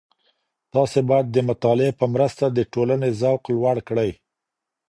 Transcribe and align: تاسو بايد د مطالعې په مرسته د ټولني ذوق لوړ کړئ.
تاسو 0.73 0.97
بايد 1.09 1.27
د 1.31 1.37
مطالعې 1.49 1.91
په 1.99 2.05
مرسته 2.13 2.45
د 2.51 2.59
ټولني 2.73 3.09
ذوق 3.21 3.41
لوړ 3.55 3.77
کړئ. 3.87 4.11